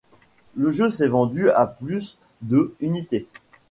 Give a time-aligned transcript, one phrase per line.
[0.55, 3.27] Le jeu s'est vendu à plus de unités.